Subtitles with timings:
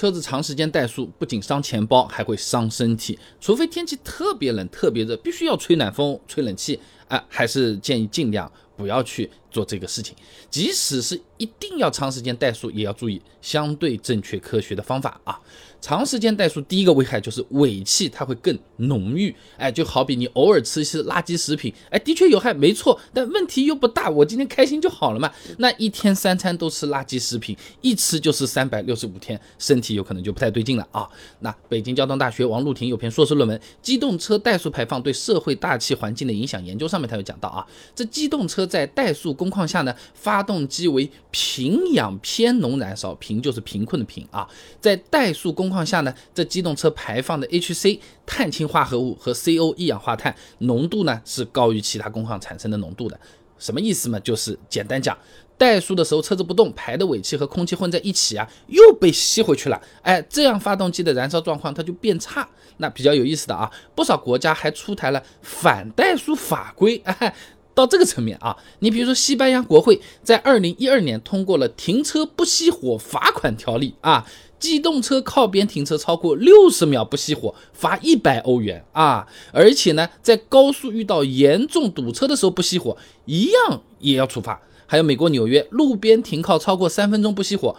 [0.00, 3.18] 车子长时间怠速不仅伤钱包，还会伤身体。
[3.38, 9.28] 除非天气特别冷、特别热，必须要吹暖风、吹冷气啊，还是建议尽量不要去。
[9.50, 10.14] 做这个事情，
[10.48, 15.36] 即使是一定要长时间怠速，也要注意相对正确科学的方法啊。
[15.80, 25.28] 长时间怠速，第一个危害就是尾气它会更浓郁，哎，就好比你偶尔吃一些垃圾食品，哎，的确有害，没错，但问题又不大，我今天开心就好了嘛。
[25.58, 31.08] 那一天三餐都吃垃圾食品，一吃就是三百六十五天，身体有可能就不太对劲了啊。
[31.40, 44.46] 那北京交通大学王路婷有篇硕士论文《机动车怠速排放对社会大气环境的影响研究》，上面他有讲到啊，这机动车在怠速工况下呢，发动机为贫氧偏浓燃烧，贫就是贫困的贫啊。
[44.80, 53.18] 在怠速工况下呢，这机动车排放的 HC 碳氢化合物和 CO 一氧化碳浓度呢是高于其他工况产生的浓度的。
[53.58, 54.18] 什么意思嘛？
[54.20, 55.16] 就是简单讲，
[55.60, 59.78] 怠速的时候车子不动，排的尾气和空气混在一起啊，又被吸回去了。
[60.00, 62.48] 哎，这样发动机的燃烧状况它就变差。
[62.78, 67.02] 那比较有意思的啊，不少国家还出台了反怠速法规。
[67.04, 67.34] 哎。
[67.74, 74.26] 到这个层面啊，你比如说西班牙国会在二零一二年通过了停车不熄火罚款条例啊，
[74.58, 84.60] 机动车靠边停车超过六十秒不熄火罚一百欧元啊，而且呢，在高速遇到严重堵车的时候不熄火一样也要处罚。
[84.86, 87.76] 还有美国纽约路边停靠超过三分钟不熄火。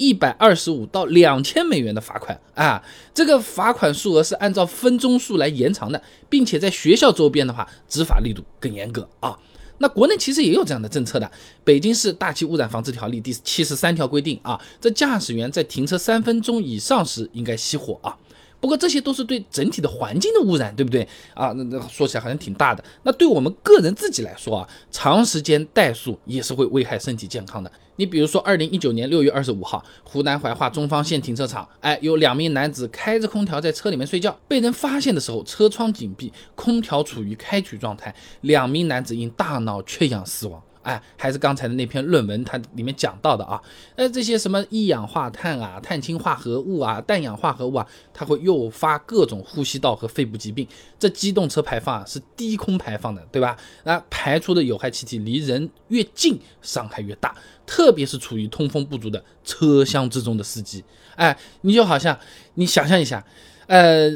[0.00, 9.38] 一百二十五到两千美元的罚款啊，这个罚款数额是按照分钟数来延长的，并且在学校周边的话，执法力度更严格啊。
[9.76, 11.26] 那国内其实也有这样的政策的，
[11.64, 18.16] 《北京市大气污染防治条例》第七十三条规定啊，这驾驶员在停车三分钟以上时应该熄火啊。
[18.60, 21.48] 不过这些都是对整体的环境的污染，对不对啊？
[21.56, 22.84] 那那说起来好像挺大的。
[23.02, 27.72] 那对我们个人自己来说啊，长时间怠速也是会危害身体健康的。
[27.96, 40.62] 你比如说，二零一九年六月二十五号，湖南怀化中方县停车场，哎，有两名男子开着空调在车里面睡觉，被人发现的时候，车窗紧闭，空调处于开启状态，两名男子因大脑缺氧死亡。
[40.82, 43.60] 哎，还是刚才的那篇论文，它里面讲到的啊，
[43.96, 50.66] 呃，这些什么一氧化碳啊、碳氢化合物啊、氮氧化合物啊，它会诱发各种呼吸道和肺部疾病。
[50.98, 53.56] 这机动车排放啊是低空排放的，对吧？
[53.84, 57.34] 那排出的有害气体离人越近，伤害越大，
[57.66, 60.82] 特别是处于通风不足的车厢之中的司机。
[61.16, 62.18] 哎，你就好像
[62.54, 63.22] 你想象一下，
[63.66, 64.10] 呃，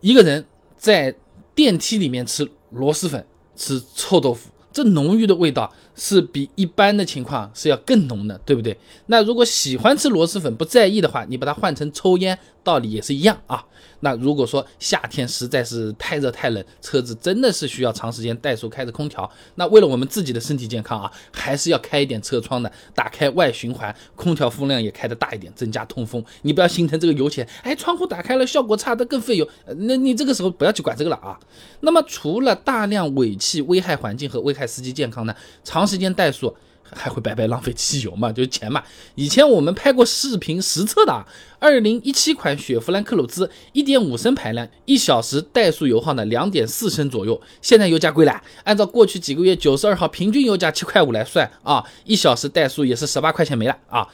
[0.00, 0.44] 一个人
[0.76, 1.12] 在
[1.56, 3.26] 电梯里面吃螺蛳粉、
[3.56, 4.50] 吃臭豆腐。
[4.74, 8.76] 这浓郁的味道是比一般的情况是要更浓的，对不对？
[9.06, 12.36] 那如果喜欢吃螺蛳粉不在意的话，你把它换成抽烟。
[12.64, 13.62] 道理也是一样啊。
[14.04, 26.22] 那如果说夏天实在是太热太冷，车子真的是需要长时间怠速开着空调，那为了我们自己的身体健康啊，还是要开一点车窗的，打开外循环，空调风量也开的大一点，增加通风。
[26.42, 29.48] 你不要心疼这个油钱，哎，窗户打开了效果差的更费油，
[29.78, 31.40] 那你这个时候不要去管这个了啊。
[31.80, 35.34] 那么除了大量尾气危害环境和危害司机健康呢，
[35.64, 36.54] 长时间怠速。
[36.92, 38.30] 还会白白浪费汽油嘛？
[38.32, 38.82] 就是钱嘛。
[39.14, 41.26] 以前我们拍过视频实测的啊，
[41.58, 47.40] 二零一七款雪佛兰克鲁兹，一点五升排量，一小时怠速油耗呢两点四升左右。
[47.62, 54.06] 现在油价贵了，按照过去几个月九十二号平均油价七块五来算啊，一小时怠速也是十八块钱没了啊。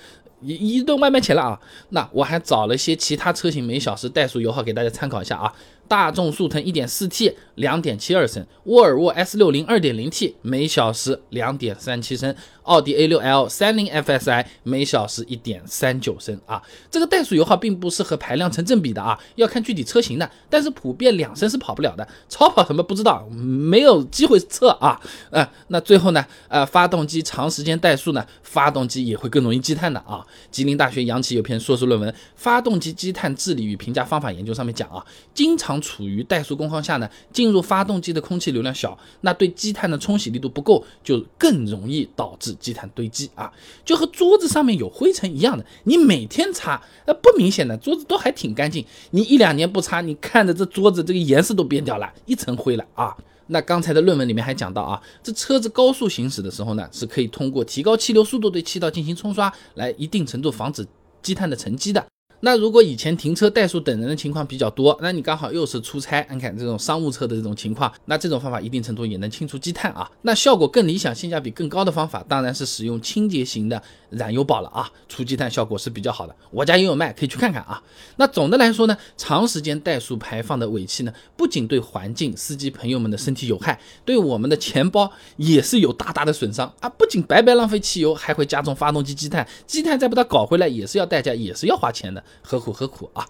[0.42, 1.60] 一一顿外卖钱了啊！
[1.90, 5.52] 那我还找了些其他车型每小时怠速油耗给大家参考一下啊。
[5.86, 16.62] 大众速腾 1.4T 2.72升，沃尔沃 S60 2.0T 每小时2.37升，奥迪 A6L 30 FSI 每小时1.39升啊。
[16.92, 22.06] 这个怠速油耗并不是和排量成正比的啊，要看具体车型的，但是普遍两升是跑不了的。
[22.28, 25.00] 超跑什么不知道，没有机会测啊。
[25.30, 30.24] 呃，那最后呢，呃，发动机长时间怠速呢，发动机也会更容易积碳的啊。
[30.52, 35.04] 吉林大学杨奇有篇硕士论文《发动机积碳治理与评价方法研究》上面讲啊，
[35.34, 35.80] 经常。
[35.80, 43.50] 处于怠速工况下呢，进入发动机的空气流量小，那对积碳的冲洗力度不够，就更容易导致积碳堆积啊，
[43.84, 45.64] 就和桌子上面有灰尘一样的。
[45.84, 53.16] 你每天擦，呃，不明显的桌子都还挺干净，你一两年不擦，你看着这桌子这个颜色都变掉了，一层灰了啊。
[53.50, 60.87] 那刚才的论文里面还讲到啊，这车子高速行驶的时候呢，是可以通过提高气流速度对气道进行冲刷，来一定程度防止
[61.20, 62.06] 积碳的沉积的。
[62.40, 70.10] 那如果以前停车怠速等人的情况比较多，那你刚好又是出差，你看这种商务车的这种情况，那这种方法一定程度也能清除积碳啊。
[70.22, 76.34] 那效果更理想、性价比更高的方法，当然是使用清洁型的燃油宝了啊，除积碳效果是比较好的。
[76.50, 77.82] 我家也有卖，可以去看看啊。
[78.16, 86.88] 那总的来说呢，长时间怠速排放的尾气呢，不仅对环境、司机朋友们的身体有害，对我们的钱包也是有大大的损伤啊。
[86.88, 92.25] 不仅白白浪费汽油，还会加重发动机积碳，积碳再把它搞回来也是要代价，也是要花钱的。
[92.43, 93.27] 何苦何苦啊！